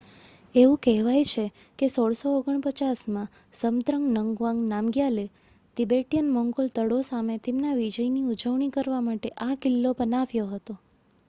એવું 0.55 0.77
કહેવાય 0.79 1.25
છે 1.25 1.43
કે 1.79 1.85
1649માં 1.87 3.27
ઝબ્દ્રંગ 3.59 4.05
નંગવાંગ 4.15 4.59
નામગ્યાલે 4.67 5.25
તિબેટિયન-મોંગોલ 5.77 6.67
દળો 6.75 6.99
સામે 7.05 7.35
તેમના 7.43 7.77
વિજયની 7.77 8.29
ઉજવણી 8.31 8.73
કરવા 8.75 9.03
માટે 9.03 9.29
આ 9.41 9.53
કિલ્લો 9.61 9.89
બનાવ્યો 9.97 10.47
હતો 10.51 10.73